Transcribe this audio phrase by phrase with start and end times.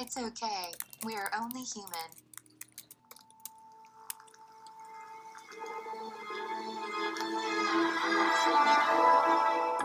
[0.00, 0.70] It's okay.
[1.04, 2.10] We're only human.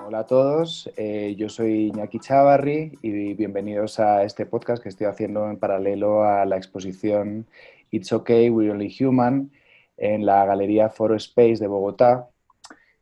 [0.05, 5.07] Hola a todos, eh, yo soy Iñaki Chavarri y bienvenidos a este podcast que estoy
[5.07, 7.47] haciendo en paralelo a la exposición
[7.89, 9.49] It's Okay, We're Only Human
[9.97, 12.29] en la Galería Foro Space de Bogotá.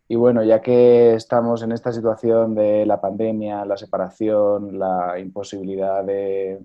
[0.08, 6.06] Y bueno, ya que estamos en esta situación de la pandemia, la separación, la imposibilidad
[6.06, 6.62] de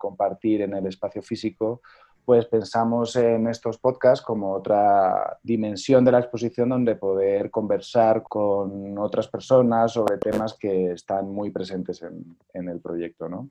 [0.00, 1.82] compartir en el espacio físico,
[2.24, 8.96] pues pensamos en estos podcasts como otra dimensión de la exposición donde poder conversar con
[8.98, 13.28] otras personas sobre temas que están muy presentes en, en el proyecto.
[13.28, 13.50] ¿no?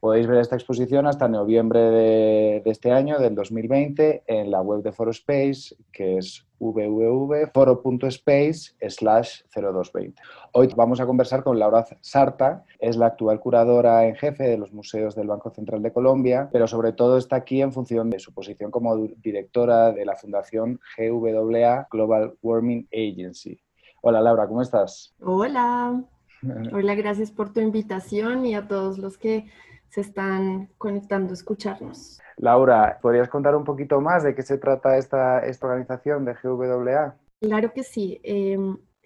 [0.00, 4.82] Podéis ver esta exposición hasta noviembre de, de, este año, del 2020, en la web
[4.82, 10.22] de Forospace, que es www.foro.space 0220.
[10.52, 14.72] Hoy vamos a conversar con Laura Sarta, es la actual curadora en jefe de los
[14.72, 18.32] museos del Banco Central de Colombia, pero sobre todo está aquí en función de su
[18.32, 23.60] posición como directora de la Fundación GWA Global Warming Agency.
[24.02, 25.14] Hola Laura, ¿cómo estás?
[25.20, 26.02] Hola.
[26.72, 29.46] Hola, gracias por tu invitación y a todos los que
[29.96, 32.20] se están conectando a escucharnos.
[32.36, 37.16] Laura, ¿podrías contar un poquito más de qué se trata esta, esta organización de GWA?
[37.40, 38.20] Claro que sí.
[38.22, 38.58] Eh,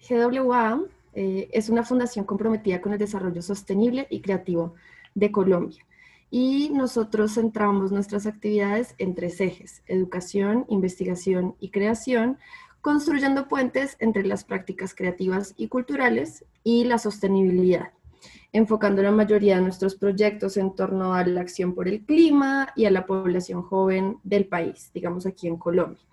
[0.09, 0.81] GWA
[1.13, 4.73] eh, es una fundación comprometida con el desarrollo sostenible y creativo
[5.15, 5.81] de Colombia.
[6.29, 12.37] Y nosotros centramos nuestras actividades en tres ejes, educación, investigación y creación,
[12.81, 17.93] construyendo puentes entre las prácticas creativas y culturales y la sostenibilidad
[18.51, 22.85] enfocando la mayoría de nuestros proyectos en torno a la acción por el clima y
[22.85, 26.03] a la población joven del país, digamos aquí en Colombia.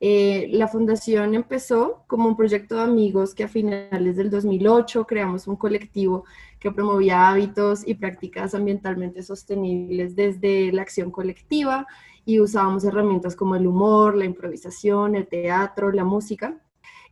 [0.00, 5.48] Eh, la fundación empezó como un proyecto de amigos que a finales del 2008 creamos
[5.48, 6.24] un colectivo
[6.60, 11.86] que promovía hábitos y prácticas ambientalmente sostenibles desde la acción colectiva
[12.24, 16.60] y usábamos herramientas como el humor, la improvisación, el teatro, la música.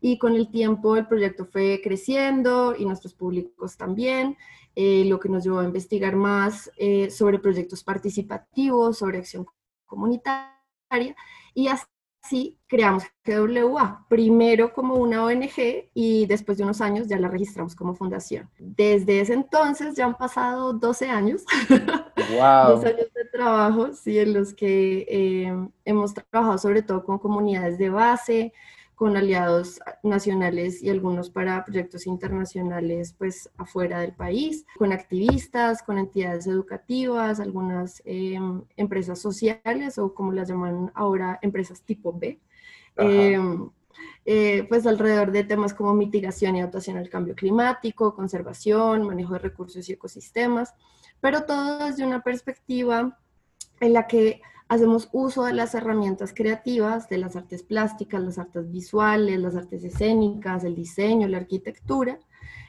[0.00, 4.36] Y con el tiempo el proyecto fue creciendo y nuestros públicos también.
[4.78, 9.46] Eh, lo que nos llevó a investigar más eh, sobre proyectos participativos, sobre acción
[9.86, 11.16] comunitaria,
[11.54, 17.28] y así creamos GWA, primero como una ONG y después de unos años ya la
[17.28, 18.50] registramos como fundación.
[18.58, 21.44] Desde ese entonces ya han pasado 12 años,
[22.36, 22.76] wow.
[22.76, 27.78] 12 años de trabajo, sí, en los que eh, hemos trabajado sobre todo con comunidades
[27.78, 28.52] de base,
[28.96, 35.98] con aliados nacionales y algunos para proyectos internacionales pues afuera del país, con activistas, con
[35.98, 42.40] entidades educativas, algunas em, empresas sociales o como las llaman ahora empresas tipo B.
[42.96, 43.68] Em,
[44.24, 49.40] eh, pues alrededor de temas como mitigación y adaptación al cambio climático, conservación, manejo de
[49.40, 50.74] recursos y ecosistemas,
[51.20, 53.18] pero todo desde una perspectiva
[53.80, 58.70] en la que hacemos uso de las herramientas creativas, de las artes plásticas, las artes
[58.70, 62.18] visuales, las artes escénicas, el diseño, la arquitectura,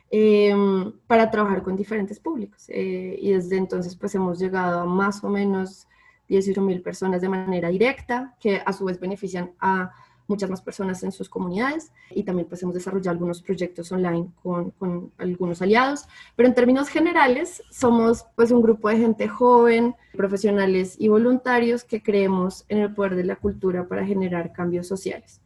[0.09, 2.65] em, para trabajar con diferentes públicos.
[2.69, 5.87] Eh, y desde entonces pues hemos llegado a más o menos
[6.27, 9.91] 18 mil personas de manera directa, que a su vez benefician a
[10.27, 14.71] muchas más personas en sus comunidades y también pues hemos desarrollado algunos proyectos online con,
[14.71, 20.95] con, algunos aliados, pero en términos generales somos pues un grupo de gente joven, profesionales
[20.99, 25.41] y voluntarios que creemos en el poder de la cultura para generar cambios sociales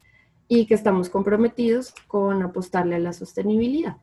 [0.47, 3.97] y que estamos comprometidos con apostarle a la sostenibilidad.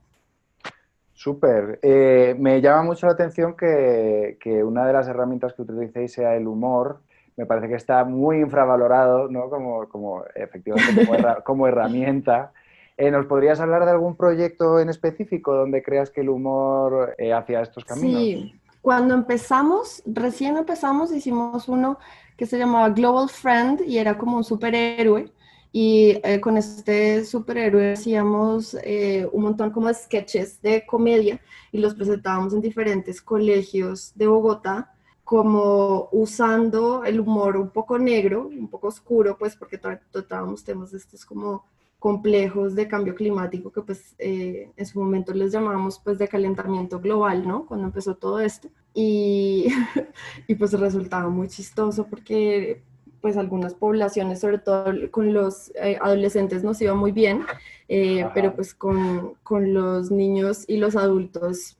[1.12, 1.80] Súper.
[1.82, 6.36] Eh, me llama mucho la atención que, que, una de las herramientas que utilicéis sea
[6.36, 7.00] el humor
[7.38, 9.48] me parece que está muy infravalorado, ¿no?
[9.48, 12.52] Como, como efectivamente, como, herra, como herramienta.
[12.96, 17.32] Eh, ¿Nos podrías hablar de algún proyecto en específico donde creas que el humor eh,
[17.32, 18.20] hacia estos caminos?
[18.20, 22.00] Sí, cuando empezamos, recién empezamos, hicimos uno
[22.36, 25.32] que se llamaba Global Friend y era como un superhéroe.
[25.70, 31.78] Y eh, con este superhéroe hacíamos eh, un montón como de sketches de comedia y
[31.78, 34.92] los presentábamos en diferentes colegios de Bogotá
[35.28, 40.96] como usando el humor un poco negro, un poco oscuro, pues porque tratábamos temas de
[40.96, 41.66] estos como
[41.98, 46.98] complejos de cambio climático que pues eh, en su momento les llamábamos pues de calentamiento
[46.98, 47.66] global, ¿no?
[47.66, 48.70] Cuando empezó todo esto.
[48.94, 49.68] Y,
[50.48, 52.82] y pues resultaba muy chistoso porque
[53.20, 57.42] pues algunas poblaciones, sobre todo con los eh, adolescentes nos iba muy bien,
[57.88, 61.77] eh, pero pues con, con los niños y los adultos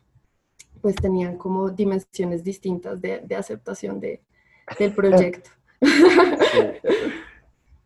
[0.81, 4.21] pues tenían como dimensiones distintas de, de aceptación de,
[4.79, 5.51] del proyecto.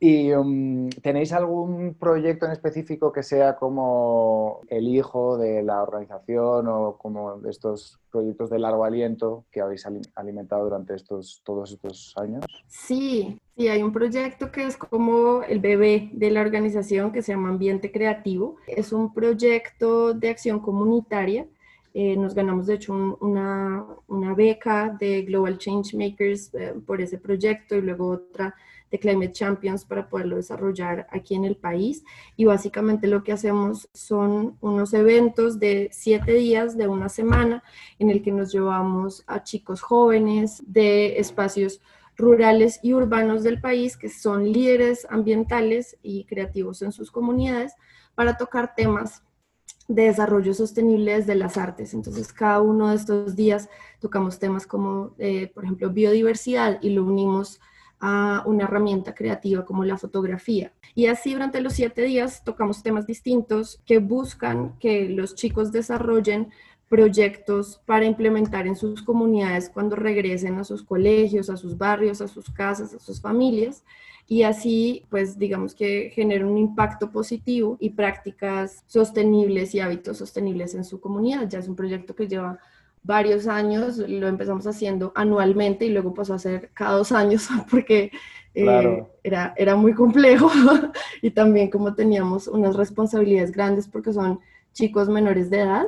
[0.05, 6.67] ¿Y um, tenéis algún proyecto en específico que sea como el hijo de la organización
[6.67, 9.87] o como de estos proyectos de largo aliento que habéis
[10.17, 12.45] alimentado durante estos, todos estos años?
[12.67, 17.31] Sí, sí, hay un proyecto que es como el bebé de la organización que se
[17.31, 18.57] llama Ambiente Creativo.
[18.67, 21.47] Es un proyecto de acción comunitaria
[21.95, 27.19] eh, nos ganamos, de hecho, una, una, beca de Global Change Makers eh, por ese
[27.19, 28.55] proyecto y luego otra
[28.91, 32.05] de Climate Champions para poderlo desarrollar aquí en el país.
[32.37, 37.63] Y básicamente lo que hacemos son unos eventos de siete días, de una semana,
[37.99, 41.81] en el que nos llevamos a chicos jóvenes de espacios
[42.17, 47.75] rurales y urbanos del país que son líderes ambientales y creativos en sus comunidades
[48.15, 49.23] para tocar temas
[49.95, 51.93] de desarrollo sostenible desde las artes.
[51.93, 53.69] Entonces, cada uno de estos días
[54.01, 57.61] tocamos temas como, eh, por ejemplo, biodiversidad y lo unimos
[58.01, 60.73] a una herramienta creativa como la fotografía.
[60.95, 66.51] Y así durante los siete días tocamos temas distintos que buscan que los chicos desarrollen
[66.89, 72.29] proyectos para implementar en sus comunidades cuando regresen a sus colegios, a sus barrios, a
[72.29, 73.85] sus casas, a sus familias
[74.27, 80.75] y así, pues digamos que genera un impacto positivo y prácticas sostenibles y hábitos sostenibles
[80.75, 81.49] en su comunidad.
[81.49, 82.59] Ya es un proyecto que lleva
[83.03, 88.11] varios años, lo empezamos haciendo anualmente y luego pasó a ser cada dos años porque
[88.55, 90.51] eh, era, era muy complejo
[91.23, 94.41] y también como teníamos unas responsabilidades grandes porque son
[94.73, 95.87] chicos menores de edad,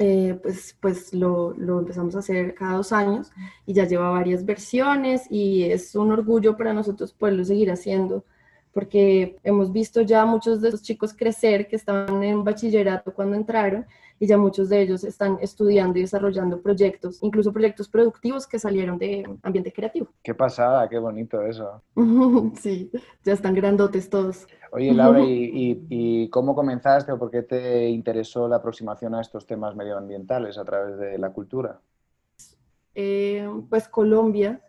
[0.00, 3.30] eh, pues, pues lo, lo, empezamos a hacer cada dos años
[3.66, 8.24] y ya lleva varias versiones y es un orgullo para nosotros poderlo seguir haciendo
[8.72, 13.86] porque hemos visto ya muchos de esos chicos crecer que estaban en bachillerato cuando entraron
[14.18, 18.96] y ya muchos de ellos están estudiando y desarrollando proyectos, incluso proyectos productivos que salieron
[18.96, 20.08] de ambiente creativo.
[20.22, 21.82] Qué pasada, qué bonito eso.
[22.60, 22.90] sí,
[23.24, 24.46] ya están grandotes todos.
[24.70, 29.74] Oye, Laura, ¿y, cómo comenzaste o por qué te interesó la aproximación a estos temas
[29.74, 31.80] medioambientales a través de la cultura?
[32.94, 34.60] Eh, pues Colombia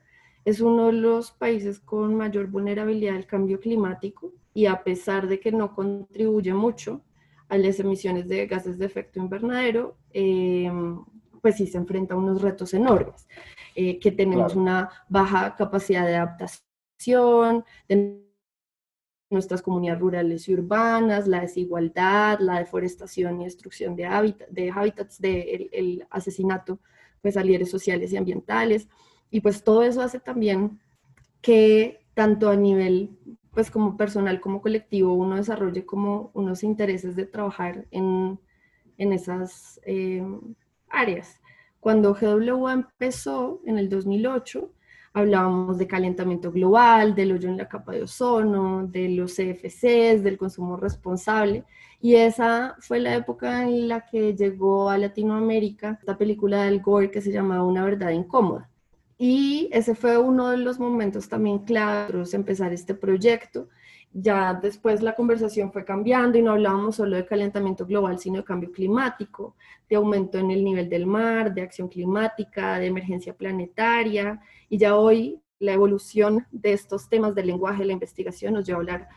[0.45, 5.39] es uno de los países con mayor vulnerabilidad al cambio climático y a pesar de
[5.39, 7.01] que no contribuye mucho
[7.49, 10.71] a las emisiones de gases de efecto invernadero, eh,
[11.41, 13.27] pues sí se enfrenta a unos retos enormes,
[13.75, 18.23] eh, que tenemos una baja capacidad de adaptación, de
[19.29, 25.19] nuestras comunidades rurales y urbanas, la desigualdad, la deforestación y destrucción de, hábitat, de hábitats,
[25.19, 26.79] de el, asesinato
[27.21, 28.87] pues, a líderes sociales y ambientales.
[29.33, 30.79] Y pues todo eso hace también
[31.41, 33.17] que tanto a nivel
[33.49, 38.39] pues como personal, como colectivo, uno desarrolle como unos intereses de trabajar en,
[38.99, 40.23] en esas eh,
[40.87, 41.41] áreas.
[41.79, 44.71] Cuando GWA empezó en el 2008,
[45.13, 50.37] hablábamos de calentamiento global, del hoyo en la capa de ozono, de los CFCs, del
[50.37, 51.63] consumo responsable.
[51.99, 57.09] Y esa fue la época en la que llegó a Latinoamérica esta película del Gore
[57.09, 58.69] que se llamaba Una verdad incómoda.
[59.25, 63.69] Y ese fue uno de los momentos también claros empezar este proyecto.
[64.11, 68.43] Ya después la conversación fue cambiando y no hablábamos solo de calentamiento global, sino de
[68.43, 69.55] cambio climático,
[69.87, 74.41] de aumento en el nivel del mar, de acción climática, de emergencia planetaria.
[74.67, 78.79] Y ya hoy la evolución de estos temas del lenguaje de la investigación nos lleva
[78.79, 79.07] a hablar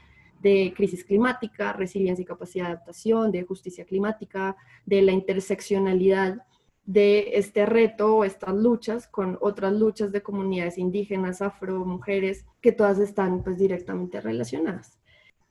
[0.40, 4.54] de crisis climática, resiliencia y capacidad de adaptación, de justicia climática,
[4.84, 6.46] de la interseccionalidad
[6.86, 12.72] de este reto o estas luchas con otras luchas de comunidades indígenas, afro, mujeres, que
[12.72, 14.98] todas están pues directamente relacionadas.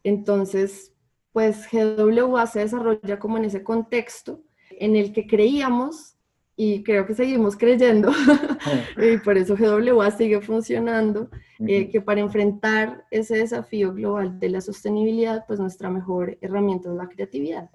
[0.03, 0.93] Entonces,
[1.33, 6.15] pues GWA se desarrolla como en ese contexto en el que creíamos
[6.55, 8.13] y creo que seguimos creyendo,
[8.97, 14.61] y por eso GWA sigue funcionando, eh, que para enfrentar ese desafío global de la
[14.61, 17.69] sostenibilidad, pues nuestra mejor herramienta es la creatividad.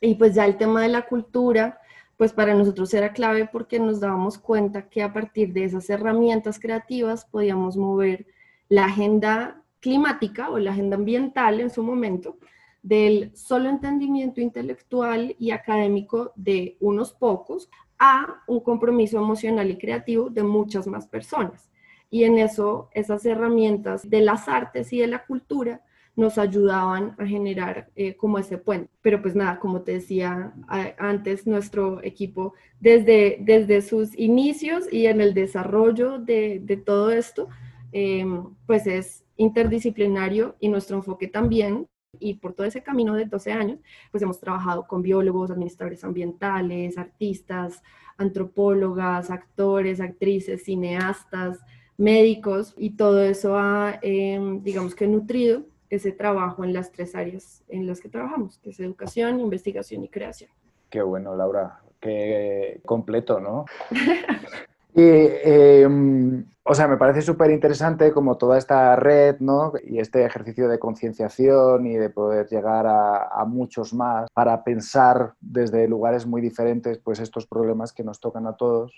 [0.00, 1.78] Y pues ya el tema de la cultura,
[2.20, 6.60] pues para nosotros era clave porque nos dábamos cuenta que a partir de esas herramientas
[6.60, 8.26] creativas podíamos mover
[8.68, 12.36] la agenda climática o la agenda ambiental en su momento
[12.82, 20.28] del solo entendimiento intelectual y académico de unos pocos a un compromiso emocional y creativo
[20.28, 21.70] de muchas más personas.
[22.10, 25.80] Y en eso, esas herramientas de las artes y de la cultura
[26.20, 28.90] nos ayudaban a generar eh, como ese puente.
[29.00, 30.52] Pero pues nada, como te decía
[30.98, 37.48] antes, nuestro equipo desde, desde sus inicios y en el desarrollo de, todo esto,
[37.92, 41.88] em, pues es interdisciplinario y nuestro enfoque también.
[42.18, 43.78] Y por todo ese camino de 12 años,
[44.10, 47.82] pues hemos trabajado con biólogos, administradores ambientales, artistas,
[48.18, 51.60] antropólogas, actores, actrices, cineastas,
[51.96, 57.64] médicos y todo eso ha, em, digamos que, nutrido ese trabajo en las tres áreas
[57.68, 60.50] en las que trabajamos, que es educación, investigación y creación.
[60.88, 63.66] Qué bueno, Laura, qué completo, ¿no?
[64.92, 69.72] Y, em, o sea, me parece súper interesante como toda esta red, ¿no?
[69.84, 75.34] Y este ejercicio de concienciación y de poder llegar a, a, muchos más para pensar
[75.40, 78.92] desde lugares muy diferentes, pues estos problemas que nos tocan a todos.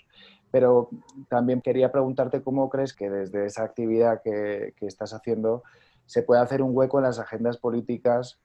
[0.49, 0.89] Pero
[1.29, 5.61] también quería preguntarte cómo crees que desde esa actividad que, que estás haciendo
[6.05, 8.39] se puede hacer un hueco en las agendas políticas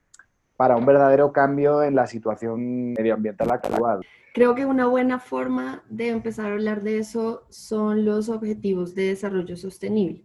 [0.57, 4.01] para un verdadero cambio en la situación medioambiental actual.
[4.35, 9.09] Creo que una buena forma de empezar a hablar de eso son los objetivos de
[9.09, 10.25] desarrollo sostenible.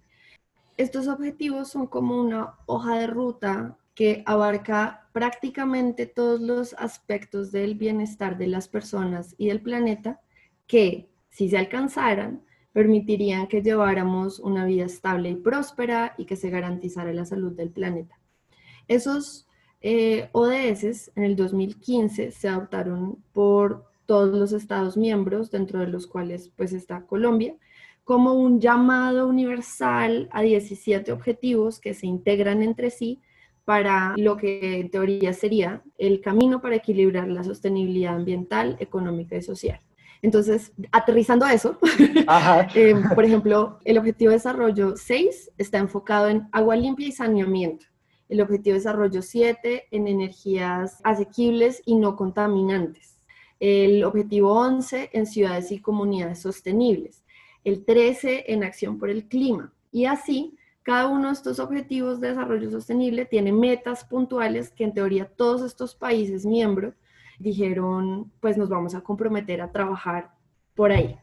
[0.78, 7.76] Estos objetivos son como una hoja de ruta que abarca prácticamente todos los aspectos del
[7.76, 10.20] bienestar de las personas y del planeta
[10.66, 16.50] que, si se alcanzaran, permitirían que lleváramos una vida estable y próspera y que se
[16.50, 18.20] garantizara la salud del planeta.
[18.88, 19.48] Esos
[19.82, 26.08] eh, ODS en el 2015 se adoptaron por todos los Estados miembros, dentro de los
[26.08, 27.56] cuales pues está Colombia,
[28.04, 33.22] como un llamado universal a 17 objetivos que se integran entre sí
[33.66, 39.42] para lo que en teoría sería el camino para equilibrar la sostenibilidad ambiental, económica y
[39.42, 39.80] social.
[40.24, 41.78] Entonces, aterrizando a eso,
[42.76, 47.86] eh, por ejemplo, el objetivo de desarrollo 6 está enfocado en agua limpia y saneamiento.
[48.30, 53.14] El objetivo de desarrollo 7 en energías asequibles y no contaminantes
[53.66, 57.24] el objetivo 11 en ciudades y comunidades sostenibles,
[57.64, 59.74] el 13 en acción por el clima.
[59.90, 64.94] Y así, cada uno de estos objetivos de desarrollo sostenible tiene metas puntuales que en
[64.94, 66.96] teoría todos estos países miembros
[67.40, 70.32] dijeron, pues nos vamos a comprometer a trabajar
[70.76, 71.18] por ahí.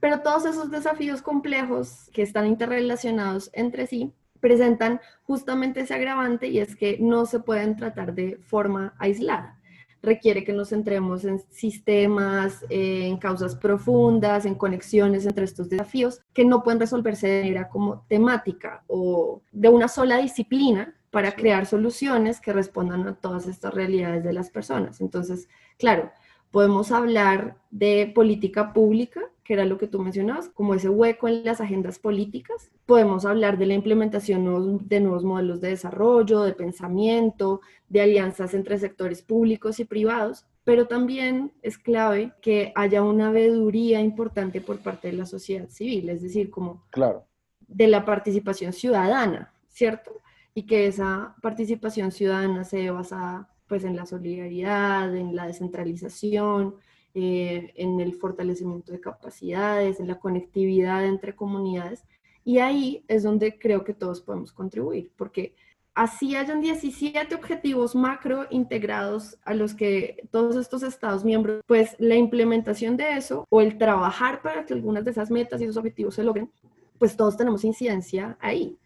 [0.00, 6.58] Pero todos esos desafíos complejos que están interrelacionados entre sí presentan justamente ese agravante y
[6.58, 9.58] es que no se pueden tratar de forma aislada
[10.04, 16.44] requiere que nos centremos en sistemas, en causas profundas, en conexiones entre estos desafíos que
[16.44, 22.40] no pueden resolverse de manera como temática o de una sola disciplina para crear soluciones
[22.40, 25.00] que respondan a todas estas realidades de las personas.
[25.00, 26.10] Entonces, claro,
[26.50, 31.44] podemos hablar de política pública, que era lo que tú mencionabas, como ese hueco en
[31.44, 32.72] las agendas políticas.
[32.84, 38.80] Podemos hablar de la implementación de nuevos modelos de desarrollo, de pensamiento, de alianzas entre
[38.80, 45.12] sectores públicos y privados, pero también es clave que haya una veeduría importante por parte
[45.12, 47.24] de la sociedad civil, es decir, como claro.
[47.68, 50.23] de la participación ciudadana, ¿cierto?
[50.54, 56.76] Y que esa participación ciudadana se basa pues en la solidaridad, en la descentralización,
[57.14, 62.04] eh, en el fortalecimiento de capacidades, en la conectividad entre comunidades.
[62.44, 65.54] Y ahí es donde creo que todos podemos contribuir, porque
[65.94, 72.16] así hayan 17 objetivos macro integrados a los que todos estos estados miembros, pues la
[72.16, 76.16] implementación de eso o el trabajar para que algunas de esas metas y esos objetivos
[76.16, 76.50] se logren,
[76.98, 78.76] pues todos tenemos incidencia ahí.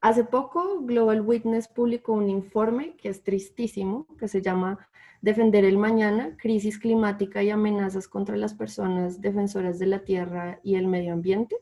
[0.00, 4.88] Hace poco Global Witness publicó un informe que es tristísimo, que se llama
[5.22, 10.76] Defender el Mañana, Crisis Climática y Amenazas contra las Personas Defensoras de la Tierra y
[10.76, 11.56] el Medio Ambiente,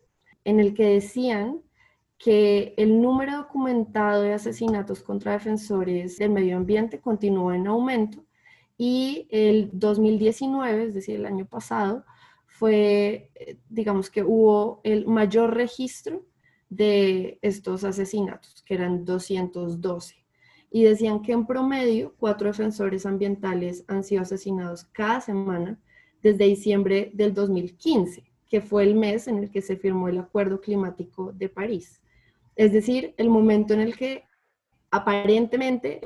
[0.44, 1.62] en el que decían
[2.18, 8.24] que el número documentado de asesinatos contra defensores del medio ambiente continúa en aumento
[8.78, 12.04] y el 2019, es decir, el año pasado,
[12.46, 16.24] fue, eh, digamos que hubo el mayor registro
[16.68, 20.26] de estos asesinatos, que eran 212
[20.70, 25.78] y decían que en promedio cuatro defensores ambientales han sido asesinados cada semana
[26.22, 30.60] desde diciembre del 2015, que fue el mes en el que se firmó el Acuerdo
[30.60, 32.02] Climático de París.
[32.56, 34.24] Es decir, el momento en el que
[34.90, 36.00] aparentemente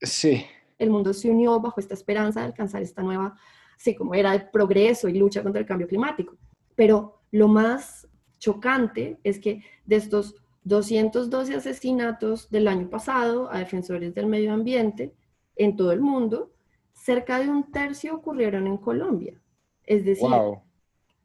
[0.00, 0.44] sí.
[0.78, 3.36] el mundo se unió bajo esta esperanza de alcanzar esta nueva,
[3.78, 6.36] sí, como era de progreso y lucha contra el cambio climático.
[6.74, 8.08] Pero lo más
[8.44, 10.34] chocante es que de estos
[10.64, 15.14] 212 asesinatos del año pasado a defensores del medio ambiente
[15.56, 16.50] en todo el mundo,
[16.92, 19.40] cerca de un tercio ocurrieron en Colombia.
[19.86, 20.28] Es decir,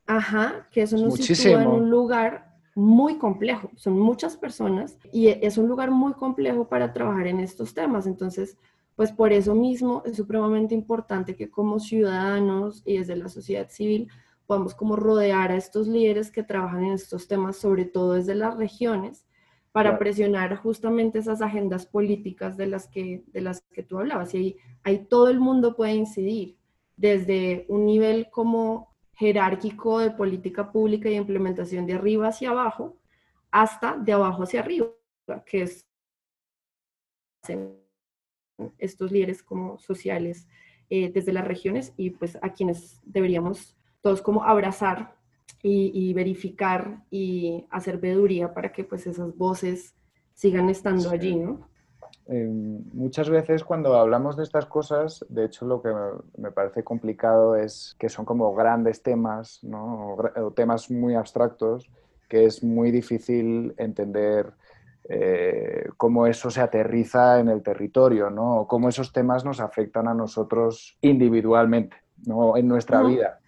[0.06, 3.70] ajá, que eso nos sitúa en un lugar muy complejo.
[3.76, 8.08] Son muchas personas y es un lugar muy complejo para trabajar en estos temas.
[8.08, 8.58] Entonces,
[8.96, 14.10] pues por eso mismo es supremamente importante que como ciudadanos y desde la sociedad civil
[14.50, 18.58] podamos como rodear a estos líderes que trabajan en estos temas, sobre todo desde las
[18.58, 19.27] regiones,
[19.72, 24.34] para presionar justamente esas agendas políticas de las que, de las que tú hablabas.
[24.34, 26.58] Y ahí, ahí todo el mundo puede incidir,
[26.98, 32.98] desde un nivel como jerárquico de política pública y implementación de arriba hacia abajo,
[33.51, 34.88] hasta de abajo hacia arriba,
[35.46, 35.88] que es
[38.79, 40.48] estos líderes como sociales
[40.89, 45.13] eh, desde las regiones y pues a quienes deberíamos todos como abrazar
[45.62, 49.94] y, verificar y hacer veeduría para que pues esas voces
[50.34, 51.68] sigan estando allí, ¿no?
[52.27, 55.89] Em, muchas veces cuando hablamos de estas cosas, de hecho lo que
[56.38, 60.15] me parece complicado es que son como grandes temas, ¿no?
[60.15, 61.89] o temas muy abstractos,
[62.29, 64.53] que es muy difícil entender
[65.10, 68.68] eh, cómo eso se aterriza en el territorio, ¿no?
[68.70, 72.56] cómo esos temas nos afectan a nosotros individualmente, ¿no?
[72.56, 73.39] En nuestra vida.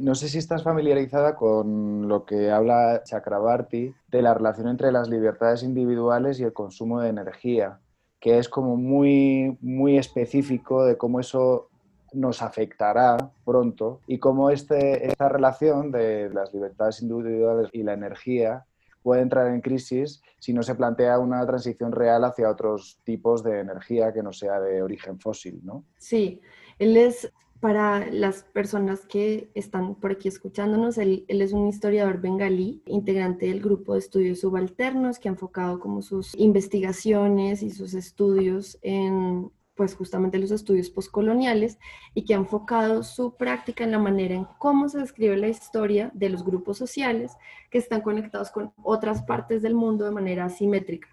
[0.00, 5.08] No sé si estás familiarizada con lo que habla Chakrabarti de la relación entre las
[5.08, 7.80] libertades individuales y el consumo de energía,
[8.20, 11.68] que es como muy, muy específico de cómo eso
[12.12, 18.64] nos afectará pronto y cómo este, esta relación de las libertades individuales y la energía
[19.02, 23.60] puede entrar en crisis si no se plantea una transición real hacia otros tipos de
[23.60, 25.84] energía que no sea de origen fósil, ¿no?
[25.98, 26.40] Sí,
[26.78, 32.82] él es, para las personas que están por aquí escuchándonos, él, es un historiador bengalí,
[32.86, 38.78] integrante del grupo de estudios subalternos que ha enfocado como sus investigaciones y sus estudios
[38.82, 41.78] en pues justamente los estudios postcoloniales
[42.12, 46.10] y que ha enfocado su práctica en la manera en cómo se describe la historia
[46.14, 47.36] de los grupos sociales
[47.70, 51.08] que están conectados con otras partes del mundo de manera asimétrica,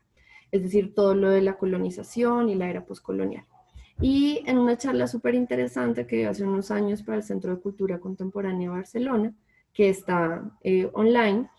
[0.51, 3.45] es decir, todo lo de la colonización y la era postcolonial.
[4.01, 7.61] Y en una charla súper interesante que dio hace unos años para el Centro de
[7.61, 9.33] Cultura Contemporánea de Barcelona,
[9.73, 11.49] que está eh, online,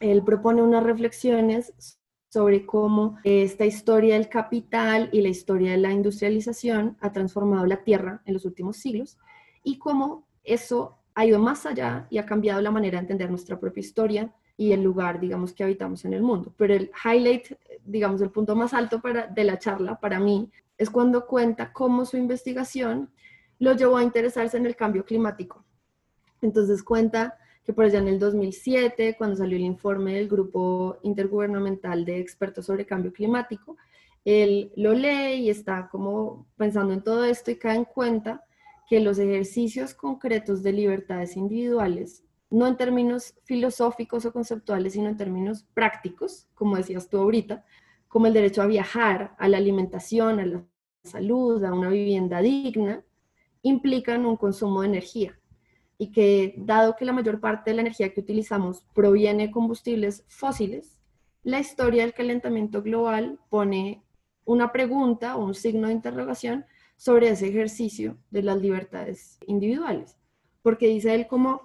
[0.00, 5.92] él propone unas reflexiones sobre cómo esta historia del capital y la historia de la
[5.92, 9.16] industrialización ha transformado la Tierra en los últimos siglos
[9.62, 13.58] y cómo eso ha ido más allá y ha cambiado la manera de entender nuestra
[13.58, 16.52] propia historia y el lugar, digamos, que habitamos en el mundo.
[16.56, 17.52] Pero el highlight,
[17.84, 22.04] digamos, el punto más alto para, de la charla para mí es cuando cuenta cómo
[22.04, 23.10] su investigación
[23.58, 25.64] lo llevó a interesarse en el cambio climático.
[26.42, 32.04] Entonces cuenta que por allá en el 2007, cuando salió el informe del Grupo Intergubernamental
[32.04, 33.76] de Expertos sobre Cambio Climático,
[34.24, 38.44] él lo lee y está como pensando en todo esto y cae en cuenta
[38.88, 45.16] que los ejercicios concretos de libertades individuales, no en términos filosóficos o conceptuales, sino en
[45.16, 47.64] términos prácticos, como decías tú ahorita,
[48.16, 50.64] como el derecho a viajar, a la alimentación, a la
[51.04, 53.04] salud, a una vivienda digna,
[53.60, 55.38] implican un consumo de energía
[55.98, 60.24] y que dado que la mayor parte de la energía que utilizamos proviene de combustibles
[60.28, 60.98] fósiles,
[61.42, 64.02] la historia del calentamiento global pone
[64.46, 66.64] una pregunta o un signo de interrogación
[66.96, 70.16] sobre ese ejercicio de las libertades individuales.
[70.62, 71.60] Porque dice él como,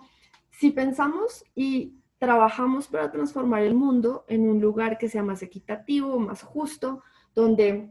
[0.50, 6.20] si pensamos y trabajamos para transformar el mundo en un lugar que sea más equitativo,
[6.20, 7.02] más justo,
[7.34, 7.90] donde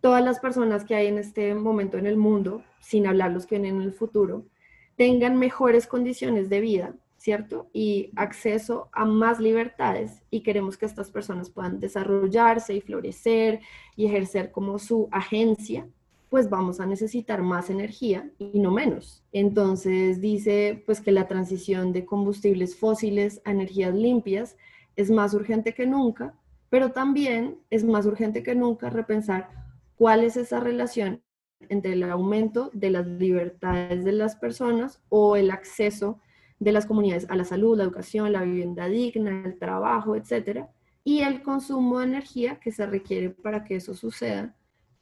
[0.00, 3.58] todas las personas que hay en este momento en el mundo, sin hablar los que
[3.58, 4.46] vienen en el futuro,
[4.94, 7.68] tengan mejores condiciones de vida, ¿cierto?
[7.72, 13.58] Y acceso a más libertades y queremos que estas personas puedan desarrollarse y florecer
[13.96, 15.88] y ejercer como su agencia,
[16.28, 19.24] pues vamos a necesitar más energía y no menos.
[19.32, 24.56] Entonces dice pues que la transición de combustibles fósiles a energías limpias
[24.96, 26.34] es más urgente que nunca,
[26.68, 29.48] pero también es más urgente que nunca repensar
[29.96, 31.22] cuál es esa relación
[31.68, 36.20] entre el aumento de las libertades de las personas o el acceso
[36.58, 40.70] de las comunidades a la salud, la educación, la vivienda digna, el trabajo, etcétera,
[41.04, 44.54] y el consumo de energía que se requiere para que eso suceda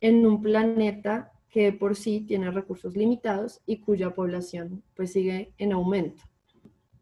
[0.04, 5.72] en un planeta que por sí tiene recursos limitados y cuya población pues sigue en
[5.72, 6.22] aumento.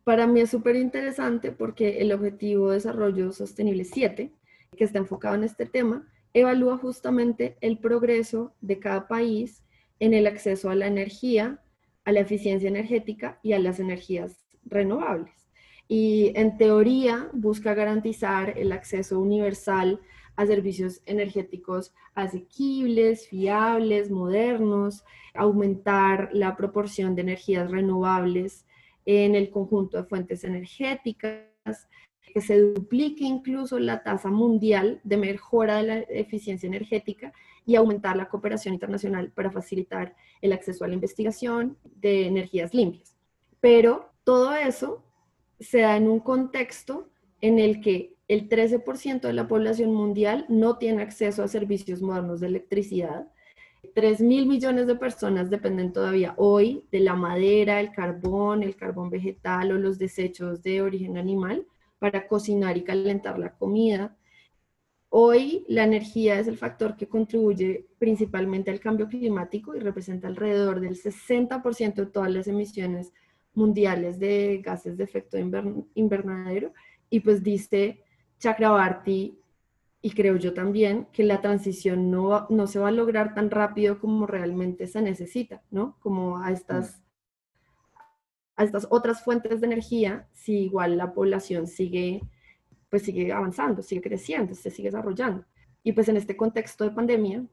[0.04, 4.30] Para mí es súper interesante porque el Objetivo de Desarrollo Sostenible 7,
[4.76, 9.64] que está enfocado en este tema, evalúa justamente el progreso de cada país
[9.98, 11.60] en el acceso a la energía,
[12.04, 15.34] a la eficiencia energética y a las energías renovables.
[15.88, 19.98] Y en teoría busca garantizar el acceso universal
[20.36, 28.66] a servicios energéticos asequibles, fiables, modernos, aumentar la proporción de energías renovables
[29.04, 31.88] en el conjunto de fuentes energéticas,
[32.32, 37.32] que se duplique incluso la tasa mundial de mejora de la eficiencia energética
[37.66, 43.16] y aumentar la cooperación internacional para facilitar el acceso a la investigación de energías limpias.
[43.60, 45.04] Pero todo eso
[45.60, 47.08] se da en un contexto
[47.40, 52.40] en el que el 13% de la población mundial no tiene acceso a servicios modernos
[52.40, 53.26] de electricidad.
[53.94, 59.10] 3 mil millones de personas dependen todavía hoy de la madera, el carbón, el carbón
[59.10, 61.66] vegetal o los desechos de origen animal
[61.98, 64.16] para cocinar y calentar la comida.
[65.08, 70.80] Hoy la energía es el factor que contribuye principalmente al cambio climático y representa alrededor
[70.80, 73.12] del 60% de todas las emisiones
[73.52, 75.36] mundiales de gases de efecto
[75.94, 76.72] invernadero.
[77.10, 78.00] Y pues dice
[78.42, 79.38] Chakrabarti,
[80.04, 84.00] y creo yo también, que la transición no, no se va a lograr tan rápido
[84.00, 85.96] como realmente se necesita, ¿no?
[86.00, 87.00] Como a estas,
[88.56, 92.20] a estas otras fuentes de energía, si igual la población sigue,
[92.90, 95.44] pues sigue avanzando, sigue creciendo, se sigue desarrollando.
[95.84, 97.46] Y pues en este contexto de pandemia,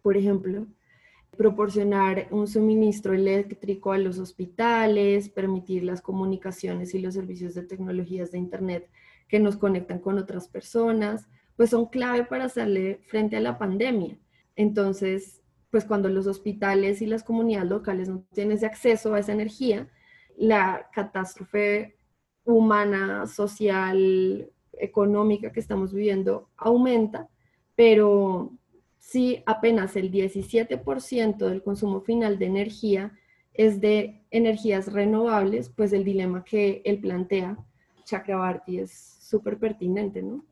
[0.00, 0.66] por ejemplo,
[1.36, 8.30] proporcionar un suministro eléctrico a los hospitales, permitir las comunicaciones y los servicios de tecnologías
[8.30, 8.88] de Internet
[9.28, 14.18] que nos conectan con otras personas, pues son clave para hacerle frente a la pandemia.
[14.56, 19.32] Entonces, pues cuando los hospitales y las comunidades locales no tienen ese acceso a esa
[19.32, 19.88] energía,
[20.36, 21.96] la catástrofe
[22.44, 27.28] humana, social, económica que estamos viviendo aumenta,
[27.76, 28.52] pero
[28.98, 33.18] si apenas el 17% del consumo final de energía
[33.54, 37.58] es de energías renovables, pues el dilema que él plantea,
[38.12, 40.44] Chakrabarti, es súper pertinente, ¿no?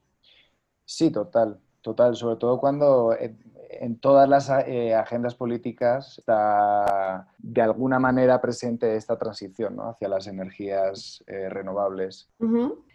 [0.86, 7.98] Sí, total, total, sobre todo cuando en, todas las eh, agendas políticas está de alguna
[7.98, 9.90] manera presente esta transición ¿no?
[9.90, 12.30] hacia las energías eh, renovables.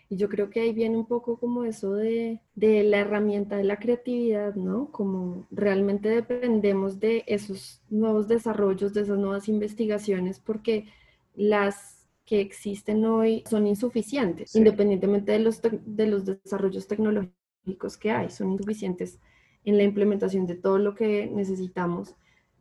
[0.10, 3.63] Y yo creo que ahí viene un poco como eso de, de, la herramienta de
[3.63, 4.91] la creatividad, ¿no?
[4.91, 10.86] Como realmente dependemos de esos nuevos desarrollos, de esas nuevas investigaciones, porque
[11.34, 11.94] las
[12.25, 18.51] que existen hoy son insuficientes, independientemente de los, de los desarrollos tecnológicos que hay, son
[18.51, 19.19] insuficientes
[19.63, 22.15] en la implementación de todo lo que necesitamos.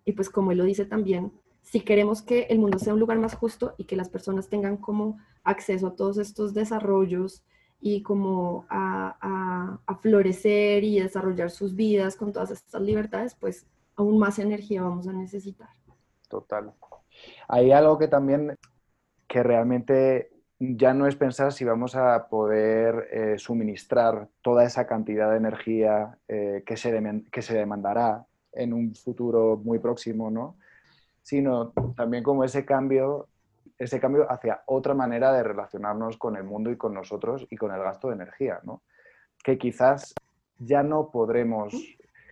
[0.05, 3.18] Y pues como él lo dice también, si queremos que el mundo sea un lugar
[3.18, 7.42] más justo y que las personas tengan como acceso a todos estos desarrollos
[7.81, 14.18] y como a, a, florecer y desarrollar sus vidas con todas estas libertades, pues aún
[14.18, 15.68] más energía vamos a necesitar.
[16.29, 16.72] Total.
[17.48, 18.57] Hay algo que también,
[19.35, 25.29] que realmente ya no es pensar si vamos a poder eh, suministrar toda esa cantidad
[25.33, 30.57] de energía eh, que, se que se demandará en un futuro muy próximo, ¿no?
[31.20, 33.27] sino también como ese cambio,
[33.77, 37.75] ese cambio hacia otra manera de relacionarnos con el mundo y con nosotros y con
[37.75, 38.83] el gasto de energía, ¿no?
[39.42, 40.14] que quizás
[40.61, 41.75] ya no podremos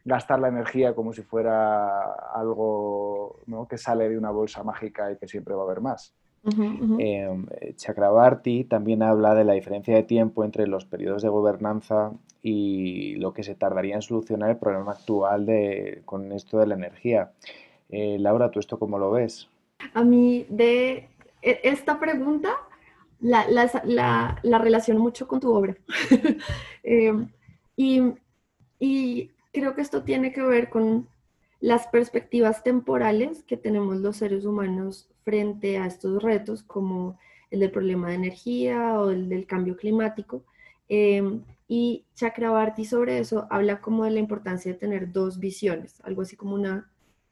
[0.04, 5.26] gastar la energía como si fuera algo que sale de una bolsa mágica y que
[5.26, 6.14] siempre va a haber más.
[6.44, 13.14] Em, Chakrabarti también habla de la diferencia de tiempo entre los periodos de gobernanza y
[13.16, 17.32] lo que se tardaría en solucionar el problema actual de, con esto de la energía.
[17.90, 19.48] Eh, Laura, ¿tú esto cómo lo ves?
[19.94, 21.08] A mí de
[21.42, 22.56] e, esta pregunta
[23.20, 25.76] la, la, la, relaciono mucho con tu obra.
[26.84, 27.28] Em,
[27.76, 28.02] y,
[28.80, 31.06] y creo que esto tiene que ver con
[31.60, 37.18] las perspectivas temporales que tenemos los seres humanos frente a estos retos, como
[37.50, 40.44] el del problema de energía o el del cambio climático.
[40.88, 46.22] Em, y Chakrabarti sobre eso habla como de la importancia de tener dos visiones, algo
[46.22, 46.90] así como una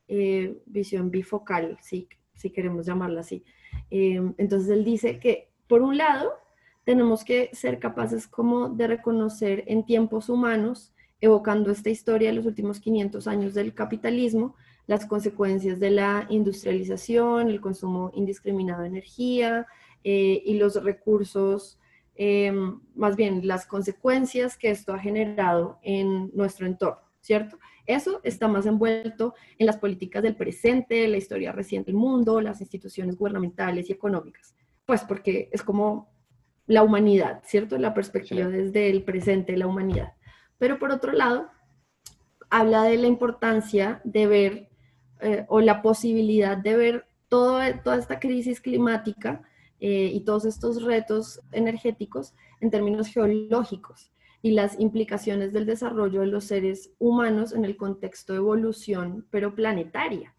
[0.08, 3.44] eh, visión bifocal, si, si queremos llamarla así.
[3.90, 6.32] Em, entonces él dice que, por un lado,
[6.84, 12.46] tenemos que ser capaces como de reconocer en tiempos humanos, evocando esta historia de los
[12.46, 19.66] últimos 500 años del capitalismo, las consecuencias de la industrialización, el consumo indiscriminado de energía
[20.02, 21.78] eh, y los recursos,
[22.14, 27.58] em, más bien las consecuencias que esto ha generado en nuestro entorno, ¿cierto?
[27.86, 32.60] Eso está más envuelto en las políticas del presente, la historia reciente del mundo, las
[32.60, 34.54] instituciones gubernamentales y económicas.
[34.86, 36.08] Pues porque es como
[36.66, 37.78] la humanidad, ¿cierto?
[37.78, 40.14] La perspectiva desde el presente de la humanidad.
[40.58, 41.48] Pero por otro lado,
[42.48, 44.69] habla de la importancia de ver
[45.22, 49.42] eh, o la posibilidad de ver toda esta crisis climática
[49.78, 54.10] eh, y todos estos retos energéticos en términos geológicos
[54.42, 59.54] y las implicaciones del desarrollo de los seres humanos en el contexto de evolución, pero
[59.54, 60.34] planetaria.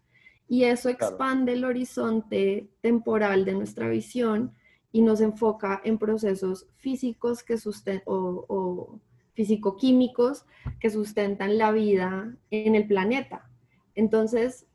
[0.48, 4.52] Y eso expande el horizonte temporal de nuestra visión
[4.90, 7.56] y nos enfoca en procesos físicos que
[8.04, 9.00] o, o
[9.34, 10.44] físico-químicos
[10.78, 13.48] que sustentan la vida en el planeta.
[13.94, 14.66] Entonces,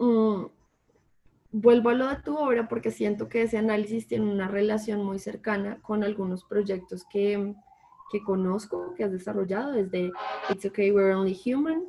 [0.00, 0.46] mm,
[1.52, 5.18] vuelvo a lo de tu obra porque siento que ese análisis tiene una relación muy
[5.18, 7.54] cercana con algunos proyectos que,
[8.10, 10.12] que conozco, que has desarrollado, desde
[10.50, 11.84] It's Okay, We're Only Human,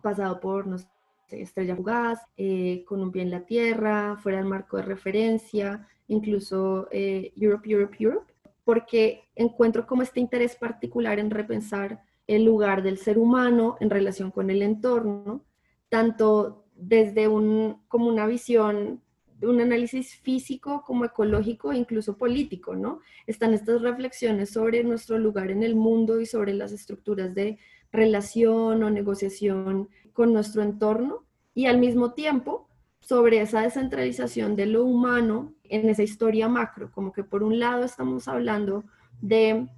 [0.00, 0.88] pasado por, no sé,
[1.30, 6.88] Estrella Fugaz, eh, Con un pie en la Tierra, fuera del marco de referencia, incluso
[6.90, 8.32] eh, Europe, Europe, Europe.
[8.64, 14.30] porque encuentro como este interés particular en repensar el lugar del ser humano en relación
[14.30, 15.44] con el entorno,
[15.88, 19.00] tanto desde un, como una visión,
[19.40, 23.00] un análisis físico como ecológico e incluso político, ¿no?
[23.26, 27.58] Están estas reflexiones sobre nuestro lugar en el mundo y sobre las estructuras de
[27.92, 32.68] relación o negociación con nuestro entorno y al mismo tiempo
[33.00, 37.84] sobre esa descentralización de lo humano en esa historia macro, como que por un lado
[37.84, 38.84] estamos hablando
[39.20, 39.68] de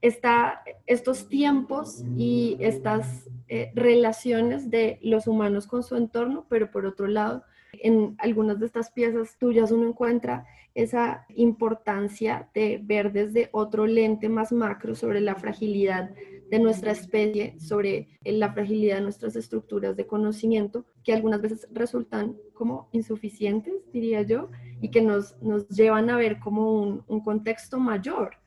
[0.00, 6.86] esta, estos tiempos y estas eh, relaciones de los humanos con su entorno, pero por
[6.86, 13.48] otro lado, en algunas de estas piezas tuyas uno encuentra esa importancia de ver desde
[13.52, 16.10] otro lente más macro sobre la fragilidad
[16.50, 22.36] de nuestra especie, sobre la fragilidad de nuestras estructuras de conocimiento, que algunas veces resultan
[22.54, 28.38] como insuficientes, diría yo, y que nos, nos llevan a ver como un contexto mayor.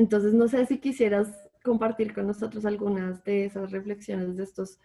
[0.00, 1.28] Entonces, no sé si quisieras
[1.62, 4.80] compartir con nosotros algunas de esas reflexiones de estos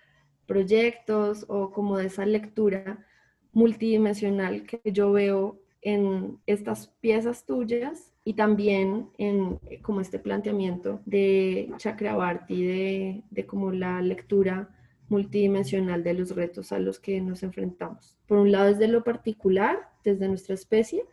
[0.45, 3.05] proyectos o como de esa lectura
[3.53, 10.99] multidimensional que yo veo en estas piezas tuyas y también en eh, como este planteamiento
[11.05, 14.67] de Chakrabarti, de, de como la lectura
[15.07, 18.17] multidimensional de los retos a los que nos enfrentamos.
[18.27, 21.05] Por un lado desde lo particular, desde nuestra especie,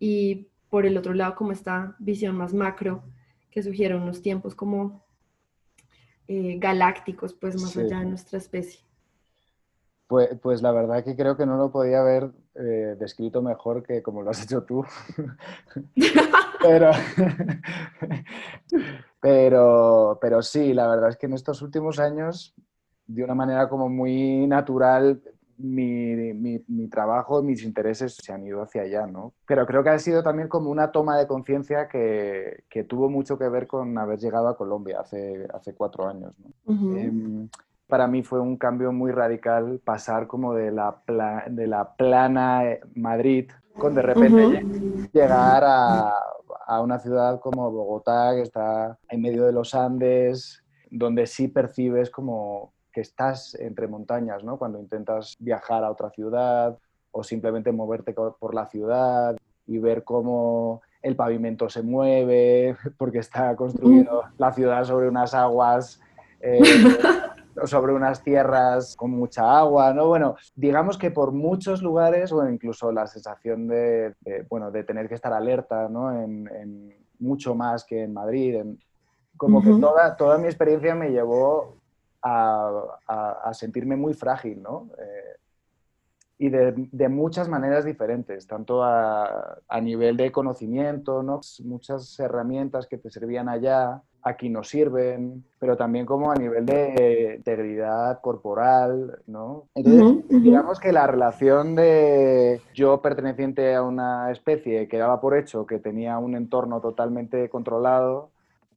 [0.00, 3.04] y por el otro lado como esta visión más macro
[3.50, 5.02] que sugiere unos tiempos como
[6.26, 8.80] eh, galácticos, pues más allá de nuestra especie.
[10.06, 14.02] Pues, pues, la verdad que creo que no lo podía haber eh, descrito mejor que
[14.02, 14.84] como lo has hecho tú.
[16.62, 16.90] pero,
[19.20, 22.54] pero, pero sí, la verdad es que en estos últimos años,
[23.06, 25.20] de una manera como muy natural,
[25.58, 29.34] mi, mi, mi, trabajo, mis intereses se han ido hacia allá, ¿no?
[29.46, 33.38] Pero creo que ha sido también como una toma de conciencia que, que, tuvo mucho
[33.38, 36.52] que ver con haber llegado a Colombia hace, hace cuatro años, ¿no?
[36.72, 36.98] Uh -huh.
[36.98, 37.48] eh,
[37.88, 42.62] para mí fue un cambio muy radical pasar como de la, pla de la plana
[42.94, 45.10] Madrid con de repente uh -huh.
[45.12, 46.12] llegar a,
[46.66, 52.10] a, una ciudad como Bogotá, que está en medio de los Andes, donde sí percibes
[52.10, 54.58] como que estás entre montañas, ¿no?
[54.58, 56.78] Cuando intentas viajar a otra ciudad
[57.10, 63.54] o simplemente moverte por la ciudad y ver cómo el pavimento se mueve porque está
[63.56, 64.32] construido -huh.
[64.38, 66.00] la ciudad sobre unas aguas
[66.40, 66.60] eh,
[67.64, 70.06] sobre unas tierras con mucha agua, ¿no?
[70.06, 75.08] Bueno, digamos que por muchos lugares, o incluso la sensación de, de bueno, de tener
[75.08, 76.12] que estar alerta, ¿no?
[76.12, 78.56] En, en mucho más que en Madrid.
[78.56, 78.78] En,
[79.36, 79.74] como uh -huh.
[79.74, 81.77] que toda, toda mi experiencia me llevó
[82.22, 84.90] a, a, a sentirme muy frágil, ¿no?
[84.98, 85.38] Eh,
[86.38, 91.40] y de, de, muchas maneras diferentes, tanto a, a, nivel de conocimiento, ¿no?
[91.64, 97.34] muchas herramientas que te servían allá, aquí nos sirven, pero también como a nivel de
[97.38, 99.66] integridad corporal, ¿no?
[99.74, 105.20] Entonces, uh -huh, digamos que la relación de yo perteneciente a una especie que daba
[105.20, 108.30] por hecho que tenía un entorno totalmente controlado,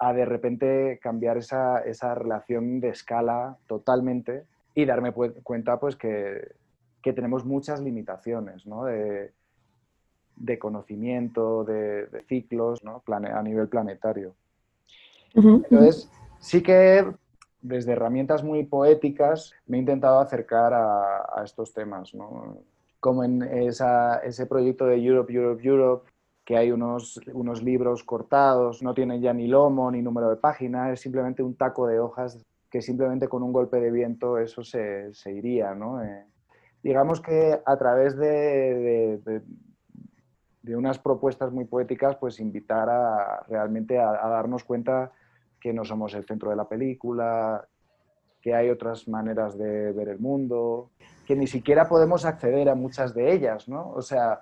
[0.04, 6.60] a de repente cambiar esa, esa relación de escala totalmente y darme cuenta pues que
[7.02, 8.86] que tenemos muchas limitaciones ¿no?
[8.86, 9.32] de,
[10.36, 13.04] de, conocimiento, de, de ciclos ¿no?
[13.08, 14.36] A nivel planetario.
[15.36, 15.66] Uh -huh.
[15.70, 16.10] Entonces,
[16.40, 17.06] sí que
[17.62, 22.58] desde herramientas muy poéticas me he intentado acercar a, a estos temas, ¿no?
[23.00, 26.11] como en esa, ese proyecto de Europe, Europe, Europe,
[26.45, 30.91] que hay unos, unos libros cortados, no tienen ya ni lomo ni número de página,
[30.91, 35.13] es simplemente un taco de hojas que simplemente con un golpe de viento eso se,
[35.13, 36.01] se iría, ¿no?
[36.01, 36.25] Eh,
[36.82, 39.41] digamos que a través de, de, de,
[40.63, 45.12] de, unas propuestas muy poéticas, pues invitar a realmente a, a, darnos cuenta
[45.60, 47.67] que no somos el centro de la película,
[48.41, 50.91] que hay otras maneras de ver el mundo,
[51.27, 53.91] que ni siquiera podemos acceder a muchas de ellas, ¿no?
[53.91, 54.41] O sea,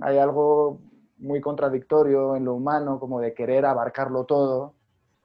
[0.00, 0.78] hay algo
[1.18, 4.74] muy contradictorio en lo humano, como de querer abarcarlo todo,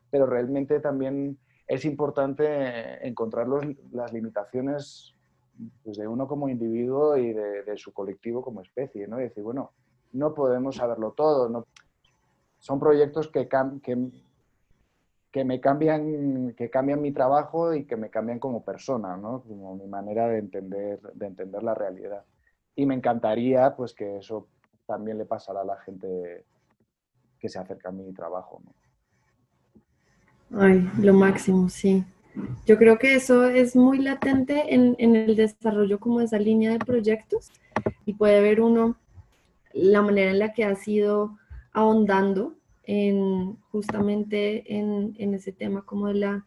[0.10, 5.16] pero realmente también es importante encontrar los, las limitaciones
[5.84, 9.20] pues de uno como individuo y de, de, su colectivo como especie, ¿no?
[9.20, 9.72] Y decir, bueno,
[10.12, 11.66] no podemos saberlo todo, no...
[12.60, 13.48] son proyectos que,
[13.82, 14.10] que,
[15.32, 19.44] que, me cambian, que cambian mi trabajo y que me cambian como persona, ¿no?
[19.44, 22.24] Como mi manera de entender, de entender la realidad.
[22.76, 24.48] Y me encantaría, pues, que eso
[24.86, 26.46] también le pasará a la gente
[27.40, 28.74] que se acerca a mi trabajo, ¿no?
[30.60, 32.04] Ay, lo máximo, sí.
[32.66, 36.80] Yo creo que eso es muy latente en, en, el desarrollo como esa línea de
[36.80, 37.52] proyectos
[38.06, 38.98] y puede ver uno
[39.74, 41.38] la manera en la que ha sido
[41.74, 46.46] ahondando en justamente en, ese tema como de la,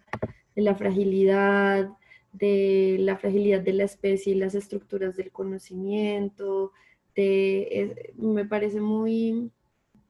[0.54, 1.90] de la fragilidad,
[2.32, 6.72] de la fragilidad de la especie y las estructuras del conocimiento.
[7.16, 9.50] Me parece muy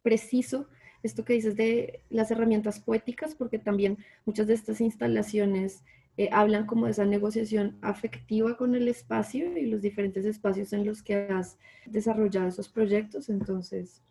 [0.02, 0.66] preciso
[1.02, 5.82] esto que dices de las herramientas poéticas, porque también muchas de estas instalaciones
[6.18, 10.86] eh, hablan como de esa negociación afectiva con el espacio y los diferentes espacios en
[10.86, 13.28] los que has desarrollado esos proyectos.
[13.28, 14.02] Entonces,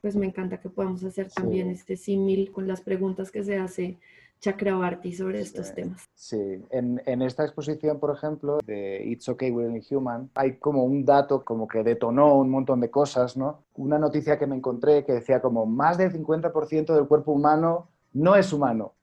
[0.00, 3.98] pues me encanta que podamos hacer también este símil con las preguntas que se hace
[4.40, 6.08] Chakrabarti sobre estos temas.
[6.14, 11.04] Sí, en, en, esta exposición, por ejemplo, de It's Okay We're Human, hay como un
[11.04, 13.64] dato como que detonó un montón de cosas, ¿no?
[13.74, 18.36] Una noticia que me encontré que decía como más del 50% del cuerpo humano no
[18.36, 18.94] es humano.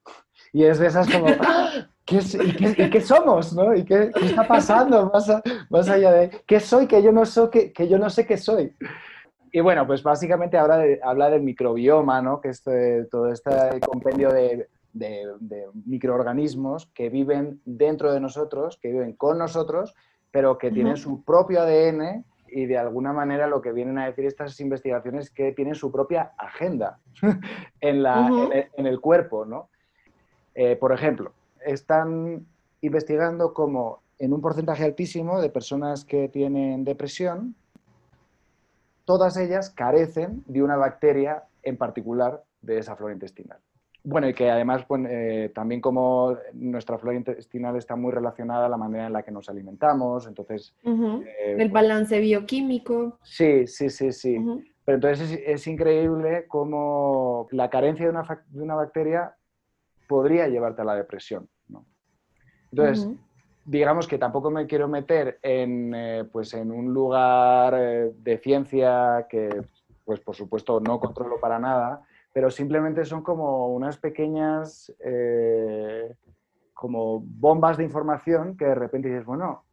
[0.54, 1.28] Y es de esas como.
[2.06, 3.52] ¿Qué, y, qué, somos?
[3.54, 3.74] ¿no?
[3.74, 5.28] ¿Y qué, qué está pasando más,
[5.72, 8.38] más, allá de qué soy que yo no, soy, que, que yo no sé qué
[8.38, 8.76] soy?
[9.56, 12.42] Y bueno, pues básicamente habla, de, habla del microbioma, ¿no?
[12.42, 19.14] que es todo este compendio de, de, microorganismos que viven dentro de nosotros, que viven
[19.14, 19.94] con nosotros,
[20.32, 24.26] pero que tienen su propio ADN y de alguna manera lo que vienen a decir
[24.26, 27.00] estas investigaciones es que tienen su propia agenda
[27.82, 28.30] en, la,
[28.78, 29.46] en, el, cuerpo.
[29.46, 29.70] ¿no?
[30.54, 31.32] Eh, por ejemplo,
[31.66, 32.46] están
[32.82, 37.56] investigando cómo en un porcentaje altísimo de personas que tienen depresión,
[39.04, 43.60] todas ellas carecen de una bacteria en particular de esa flora intestinal.
[44.08, 48.70] Bueno, y que además pues, eh, también como nuestra flora intestinal está muy relacionada a
[48.70, 50.76] la manera en la que nos alimentamos, entonces...
[50.84, 53.18] Eh, El balance bioquímico.
[53.24, 54.38] Sí, sí, sí, sí.
[54.86, 59.34] Pero entonces es, increíble cómo la carencia de una, de una, bacteria
[60.08, 61.50] podría llevarte a la depresión.
[61.68, 61.84] ¿no?
[62.72, 63.10] Entonces,
[63.66, 69.50] digamos que tampoco me quiero meter en, eh, pues en un lugar de ciencia que,
[70.04, 72.04] pues por supuesto, no controlo para nada,
[72.36, 76.14] pero simplemente son como unas pequeñas eh,
[76.74, 79.64] como bombas de información que de repente dices, bueno,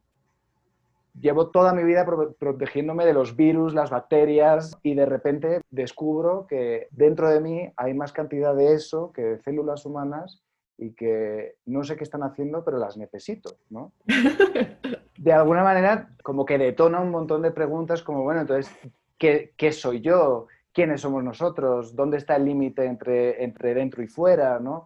[1.19, 2.05] llevo toda mi vida
[2.39, 7.93] protegiéndome de los virus, las bacterias y de repente descubro que dentro de mí hay
[7.93, 10.41] más cantidad de eso que de células humanas
[10.77, 13.91] y que no sé qué están haciendo, pero las necesito, ¿no?
[15.17, 18.73] De alguna manera, como que detona un montón de preguntas como, bueno, entonces,
[19.17, 20.47] ¿qué, qué soy yo?
[20.73, 24.85] Quiénes somos nosotros, dónde está el límite entre, entre dentro y fuera, ¿no?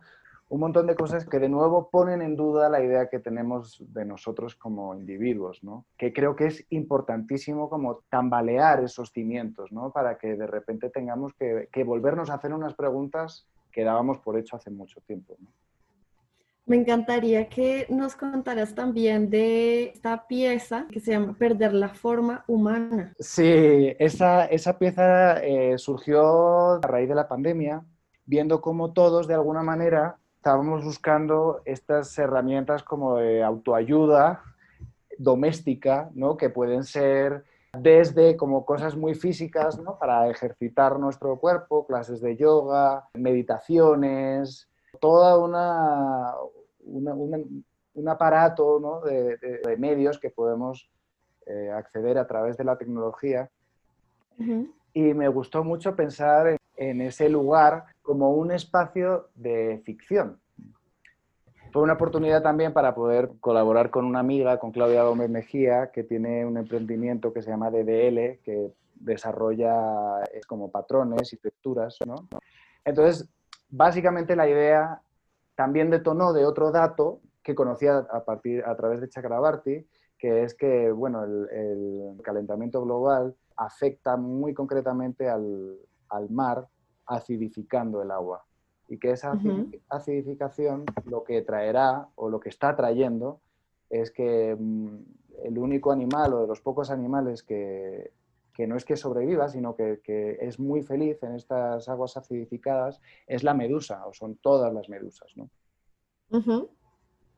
[0.50, 4.06] Un montón de cosas que de nuevo ponen en duda la idea que tenemos de
[4.06, 5.86] nosotros como individuos, ¿no?
[5.98, 9.92] Que creo que es importantísimo como tambalear esos cimientos, ¿no?
[9.92, 14.38] Para que de repente tengamos que, que volvernos a hacer unas preguntas que dábamos por
[14.38, 15.38] hecho hace mucho tiempo.
[16.68, 22.44] Me encantaría que nos contaras también de esta pieza que se llama Perder la forma
[22.46, 23.14] humana.
[23.20, 27.86] Sí, esa, esa pieza eh, surgió a raíz de la pandemia,
[28.26, 34.44] viendo cómo todos de alguna manera estábamos buscando estas herramientas como de autoayuda
[35.18, 36.36] doméstica, ¿no?
[36.36, 37.46] que pueden ser
[37.80, 39.98] desde como cosas muy físicas ¿no?
[39.98, 44.68] para ejercitar nuestro cuerpo, clases de yoga, meditaciones,
[45.00, 46.34] toda una,
[47.98, 50.90] un aparato de, medios que podemos
[51.46, 53.50] eh, acceder a través de la tecnología.
[54.94, 60.40] Y me gustó mucho pensar en, ese lugar como un espacio de ficción.
[61.72, 66.04] Fue una oportunidad también para poder colaborar con una amiga, con Claudia Gómez Mejía, que
[66.04, 71.98] tiene un emprendimiento que se llama DDL, que desarrolla como patrones y texturas.
[72.86, 73.28] Entonces,
[73.70, 75.02] básicamente la idea
[75.56, 80.54] también detonó de otro dato que conocía a, partir, a través de Chakrabarti, que es
[80.54, 85.78] que bueno, el, calentamiento global afecta muy concretamente al,
[86.30, 86.68] mar
[87.06, 88.44] acidificando el agua.
[88.90, 89.34] Y que esa
[89.90, 93.42] acidificación lo que traerá o lo que está trayendo
[93.90, 94.98] es que mm,
[95.44, 98.12] el único animal o de los pocos animales que,
[98.58, 100.02] que no es que sobreviva, sino que,
[100.42, 105.32] es muy feliz en estas aguas acidificadas, es la medusa, o son todas las medusas,
[105.36, 105.48] ¿no?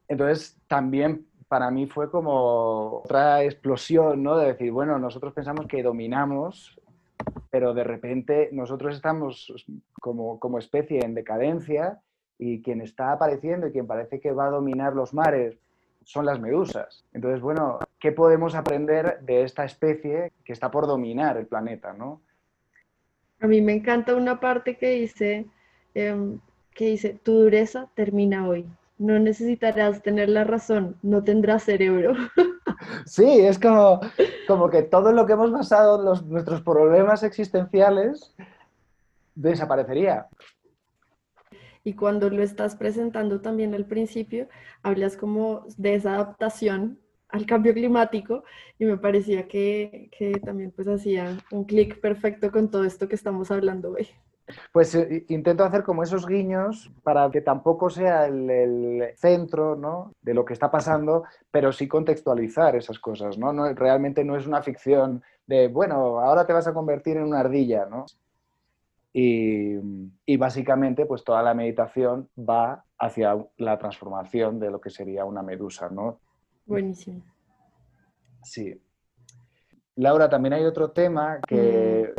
[0.07, 4.37] Entonces, también para mí fue como otra explosión, ¿no?
[4.37, 6.79] De decir, bueno, nosotros pensamos que dominamos,
[7.49, 9.53] pero de repente nosotros estamos
[10.01, 11.99] como, como especie en decadencia
[12.37, 15.59] y quien está apareciendo y quien parece que va a dominar los mares
[16.05, 17.03] son las medusas.
[17.11, 22.21] Entonces, bueno, ¿qué podemos aprender de esta especie que está por dominar el planeta, no?
[23.41, 25.45] A mí me encanta una parte que dice,
[25.93, 26.39] em,
[26.73, 28.65] que dice, tu dureza termina hoy.
[28.97, 32.13] No necesitarás tener la razón, no tendrás cerebro.
[33.05, 33.99] Sí, es como,
[34.47, 38.33] como que todo lo que hemos basado los, nuestros problemas existenciales
[39.35, 40.27] desaparecería.
[41.83, 44.47] Y cuando lo estás presentando también al principio,
[44.81, 46.99] hablas como de esa adaptación
[47.29, 48.43] al cambio climático
[48.77, 53.15] y me parecía que, que también pues hacía un clic perfecto con todo esto que
[53.15, 54.07] estamos hablando hoy.
[54.71, 60.13] Pues eh, intento hacer como esos guiños para que tampoco sea el, el, centro ¿no?
[60.21, 63.37] de lo que está pasando, pero sí contextualizar esas cosas.
[63.37, 63.53] ¿no?
[63.53, 67.41] No, realmente no es una ficción de, bueno, ahora te vas a convertir en una
[67.41, 67.85] ardilla.
[67.85, 68.05] ¿no?
[69.13, 69.75] Y,
[70.25, 75.43] y, básicamente pues toda la meditación va hacia la transformación de lo que sería una
[75.43, 75.89] medusa.
[75.89, 76.19] ¿no?
[76.69, 77.23] Buenísimo.
[78.43, 78.79] Sí.
[79.95, 82.13] Laura, también hay otro tema que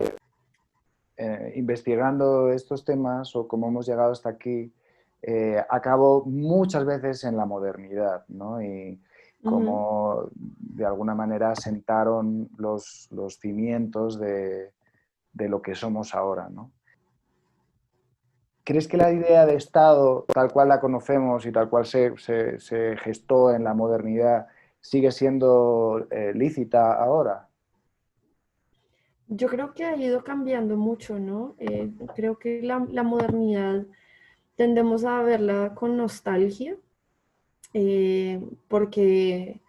[1.16, 4.72] eh, investigando estos temas o cómo hemos llegado hasta aquí,
[5.22, 8.60] eh, acabo muchas veces en la modernidad, ¿no?
[8.60, 9.00] Y
[9.42, 14.72] cómo de alguna manera sentaron los, los cimientos de,
[15.32, 16.72] de, lo que somos ahora, ¿no?
[18.70, 22.96] ¿Crees que la idea de Estado, tal cual la conocemos y tal cual se, se,
[22.98, 24.46] gestó en la modernidad,
[24.80, 27.48] sigue siendo eh, lícita ahora?
[29.26, 31.56] Yo creo que ha ido cambiando mucho, ¿no?
[31.58, 33.86] Eh, creo que la, la, modernidad
[34.54, 36.76] tendemos a verla con nostalgia,
[37.74, 39.60] eh, porque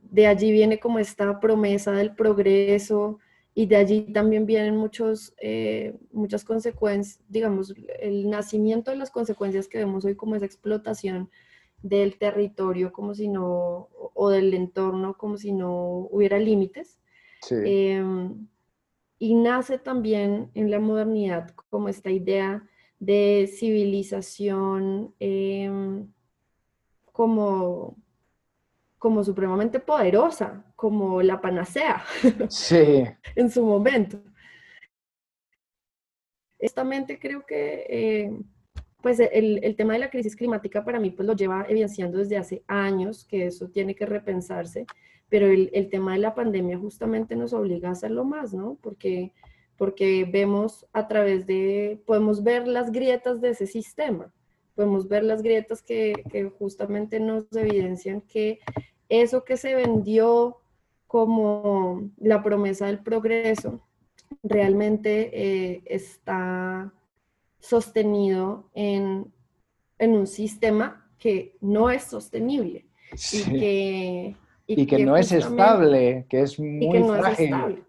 [0.00, 3.18] de allí viene como esta promesa del progreso
[3.58, 9.66] y de allí también vienen muchos, eh, muchas consecuencias, digamos, el nacimiento de las consecuencias
[9.66, 11.28] que vemos hoy como esa explotación
[11.82, 17.00] del territorio como si no, o del entorno como si no hubiera límites.
[17.42, 17.56] Sí.
[17.64, 18.30] Eh,
[19.18, 22.62] y nace también en la modernidad como esta idea
[23.00, 25.68] de civilización eh,
[27.10, 27.96] como,
[28.98, 32.04] como supremamente poderosa, como la panacea
[32.48, 33.02] sí.
[33.34, 34.22] en su momento.
[36.60, 38.40] Justamente creo que eh,
[39.02, 42.36] pues el, el, tema de la crisis climática para mí pues lo lleva evidenciando desde
[42.36, 44.86] hace años que eso tiene que repensarse,
[45.28, 48.78] pero el, el tema de la pandemia justamente nos obliga a hacerlo más, ¿no?
[48.80, 49.32] Porque,
[49.76, 54.32] porque vemos a través de, podemos ver las grietas de ese sistema,
[54.76, 58.60] podemos ver las grietas que, que justamente nos evidencian que
[59.08, 60.58] eso que se vendió
[61.08, 63.80] como la promesa del progreso
[64.42, 66.92] realmente eh, está
[67.58, 69.32] sostenido en,
[69.98, 72.84] en, un sistema que no es sostenible
[73.16, 73.42] sí.
[73.46, 74.36] y que,
[74.66, 77.46] y, y que, que, no es estable, que es muy que no frágil.
[77.46, 77.82] Es estable.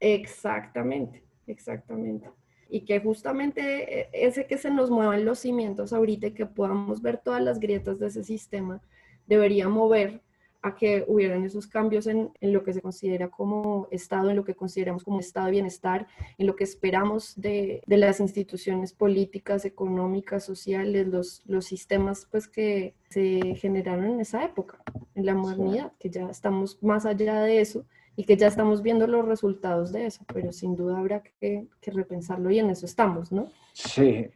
[0.00, 2.28] Exactamente, exactamente.
[2.68, 7.00] Y que justamente eh, ese que se nos muevan los cimientos ahorita y que podamos
[7.00, 8.82] ver todas las grietas de ese sistema
[9.28, 10.20] debería mover
[10.66, 14.44] a que hubieran esos cambios en, en, lo que se considera como Estado, en lo
[14.44, 16.08] que consideramos como Estado de bienestar,
[16.38, 22.48] en lo que esperamos de, de las instituciones políticas, económicas, sociales, los, los, sistemas pues,
[22.48, 24.82] que se generaron en esa época,
[25.14, 27.84] en la modernidad, que ya estamos más allá de eso
[28.16, 31.90] y que ya estamos viendo los resultados de eso, pero sin duda habrá que, que
[31.92, 33.52] repensarlo y en eso estamos, ¿no?
[33.72, 34.30] Sí.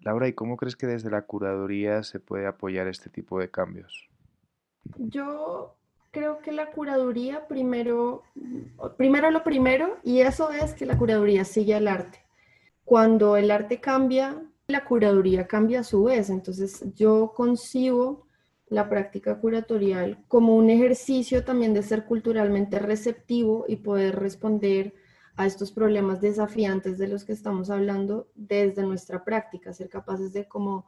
[0.00, 4.08] Laura, ¿y cómo crees que desde la curaduría se puede apoyar este tipo de cambios?
[4.96, 5.74] Yo
[6.10, 8.22] creo que la curaduría primero,
[8.96, 12.18] primero lo primero, y eso es que la curaduría sigue al arte.
[12.84, 16.30] Cuando el arte cambia, la curaduría cambia a su vez.
[16.30, 18.26] Entonces yo concibo
[18.68, 24.94] la práctica curatorial como un ejercicio también de ser culturalmente receptivo y poder responder
[25.36, 30.46] a estos problemas desafiantes de los que estamos hablando desde nuestra práctica, ser capaces de
[30.46, 30.86] como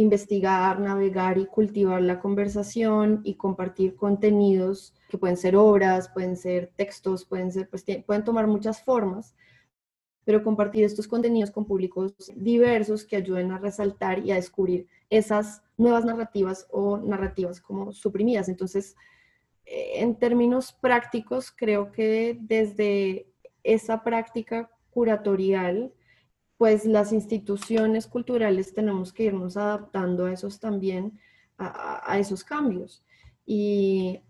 [0.00, 6.72] investigar, navegar y cultivar la conversación y compartir contenidos que pueden ser obras, pueden ser
[6.76, 9.34] textos, pueden, ser, pues, pueden tomar muchas formas,
[10.24, 15.62] pero compartir estos contenidos con públicos diversos que ayuden a resaltar y a descubrir esas
[15.76, 18.48] nuevas narrativas o narrativas como suprimidas.
[18.48, 18.96] Entonces,
[19.64, 23.26] en términos prácticos, creo que desde
[23.62, 25.92] esa práctica curatorial,
[26.60, 31.18] pues las instituciones culturales tenemos que irnos adaptando a esos también,
[31.56, 33.02] a, esos cambios
[33.46, 34.20] y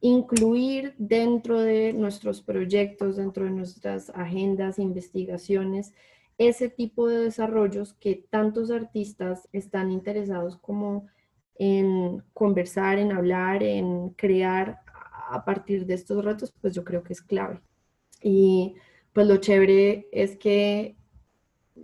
[0.00, 5.92] incluir dentro de nuestros proyectos, dentro de nuestras agendas, investigaciones,
[6.38, 11.06] ese tipo de desarrollos que tantos artistas están interesados como
[11.56, 14.78] en conversar, en hablar, en crear
[15.28, 17.60] a partir de estos retos, pues yo creo que es clave.
[18.22, 18.74] Y
[19.12, 20.96] pues lo chévere es que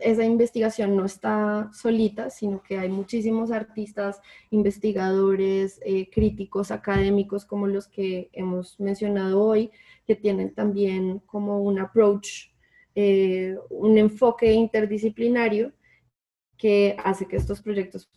[0.01, 4.21] esa investigación no está solita, sino que hay muchísimos artistas,
[4.51, 9.71] investigadores, eh, críticos, académicos como los que hemos mencionado hoy,
[10.07, 12.51] que tienen también como un approach
[13.01, 15.73] eh, un enfoque interdisciplinario
[16.57, 18.11] que hace que estos proyectos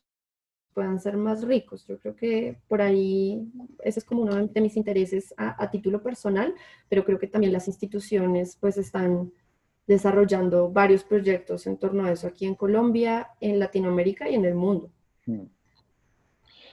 [0.73, 1.85] puedan ser más ricos.
[1.85, 3.47] Yo creo que por ahí
[3.83, 6.55] ese es como uno de mis intereses a, título personal,
[6.89, 9.31] pero creo que también las instituciones pues están
[9.91, 14.55] desarrollando varios proyectos en torno a eso aquí en Colombia, en Latinoamérica y en el
[14.55, 14.89] mundo.
[15.25, 15.43] Hmm.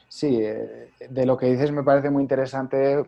[0.09, 3.05] Sí, eh, de lo que dices me parece muy interesante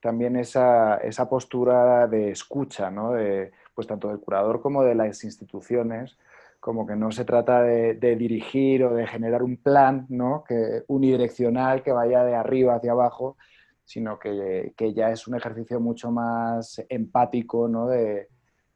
[0.00, 3.12] también esa, esa postura de escucha, ¿no?
[3.12, 6.16] De, pues tanto del curador como de las instituciones,
[6.58, 10.42] como que no se trata de, dirigir o de generar un plan ¿no?
[10.46, 13.36] que, unidireccional que vaya de arriba hacia abajo,
[13.84, 17.86] sino que, que ya es un ejercicio mucho más empático ¿no?
[17.86, 18.28] de,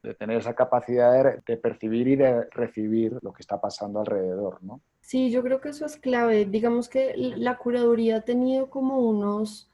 [0.03, 4.61] de tener esa capacidad de, percibir y de recibir lo que está pasando alrededor.
[4.61, 4.81] ¿no?
[5.01, 6.45] Sí, yo creo que eso es clave.
[6.45, 9.71] Digamos que la curaduría ha tenido como unos,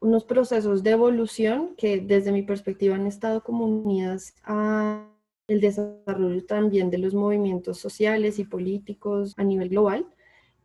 [0.00, 5.06] unos procesos de evolución que desde mi perspectiva han estado como unidas a
[5.48, 10.06] el desarrollo también de los movimientos sociales y políticos a nivel global.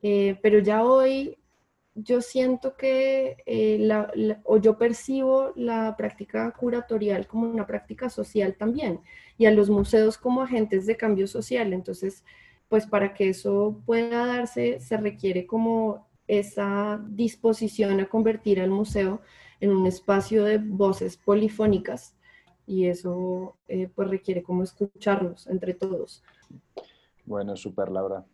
[0.04, 1.38] Eh, pero ya hoy
[1.96, 3.90] yo siento que, eh,
[4.44, 9.00] o yo percibo la práctica curatorial como una práctica social también,
[9.38, 11.74] y a los museos como agentes de cambio social.
[11.74, 12.24] Entonces,
[12.68, 19.22] pues para que eso pueda darse, se requiere como esa disposición a convertir al museo
[19.62, 22.16] en un espacio de voces polifónicas
[22.68, 26.24] y eso eh, pues requiere como escucharlos entre todos.
[27.26, 28.26] Bueno, súper Laura.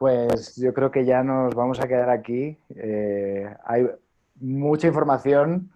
[0.00, 2.56] Pues yo creo que ya nos vamos a quedar aquí.
[2.74, 3.86] Eh, hay
[4.36, 5.70] mucha información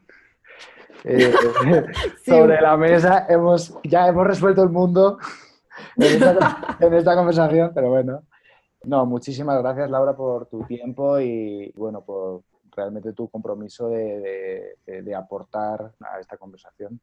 [1.05, 1.31] eh,
[2.25, 3.27] sobre la mesa.
[3.29, 5.18] Hemos, ya hemos resuelto el mundo
[5.97, 8.22] en esta, conversación, pero bueno.
[8.85, 12.45] No, muchísimas gracias Laura por tu tiempo y bueno, por
[12.75, 16.99] realmente tu compromiso de aportar a esta conversación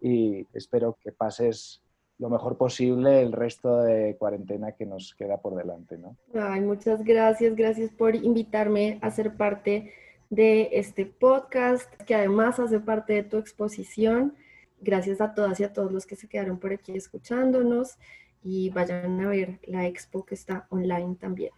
[0.00, 1.82] y espero que pases
[2.18, 5.96] lo mejor posible el resto de cuarentena que nos queda por delante.
[5.96, 6.16] ¿no?
[6.34, 9.92] Ay, muchas gracias, gracias por invitarme a ser parte
[10.30, 14.34] de este podcast, que además hace parte de tu exposición.
[14.80, 17.98] Gracias a todas y a todos los que se quedaron por aquí escuchándonos
[18.42, 21.52] y vayan a ver la expo que está online también.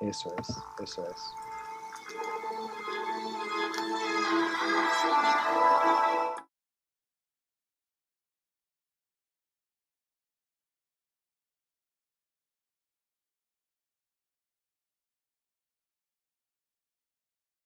[0.00, 0.48] Eso es,
[0.82, 1.45] eso es.